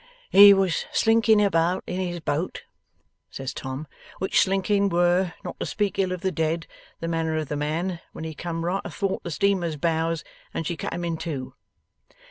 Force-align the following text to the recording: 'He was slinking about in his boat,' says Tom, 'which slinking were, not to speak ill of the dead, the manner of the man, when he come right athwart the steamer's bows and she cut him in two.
'He 0.31 0.51
was 0.51 0.87
slinking 0.91 1.39
about 1.43 1.83
in 1.85 1.99
his 1.99 2.19
boat,' 2.19 2.63
says 3.29 3.53
Tom, 3.53 3.85
'which 4.17 4.39
slinking 4.41 4.89
were, 4.89 5.35
not 5.43 5.59
to 5.59 5.65
speak 5.67 5.99
ill 5.99 6.11
of 6.11 6.21
the 6.21 6.31
dead, 6.31 6.65
the 7.01 7.07
manner 7.07 7.37
of 7.37 7.49
the 7.49 7.55
man, 7.55 7.99
when 8.11 8.23
he 8.23 8.33
come 8.33 8.65
right 8.65 8.81
athwart 8.83 9.21
the 9.21 9.29
steamer's 9.29 9.75
bows 9.75 10.23
and 10.55 10.65
she 10.65 10.75
cut 10.75 10.95
him 10.95 11.05
in 11.05 11.17
two. 11.17 11.53